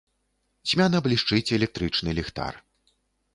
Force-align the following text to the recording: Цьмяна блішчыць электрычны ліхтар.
Цьмяна 0.71 1.01
блішчыць 1.07 1.53
электрычны 1.59 2.17
ліхтар. 2.21 2.59